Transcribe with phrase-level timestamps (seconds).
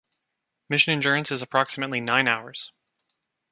[0.67, 2.71] Mission endurance is approximately nine hours.